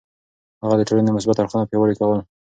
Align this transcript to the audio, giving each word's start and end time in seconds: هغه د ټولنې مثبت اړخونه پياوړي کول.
هغه 0.63 0.75
د 0.77 0.81
ټولنې 0.87 1.11
مثبت 1.17 1.37
اړخونه 1.39 1.67
پياوړي 1.69 1.95
کول. 1.99 2.19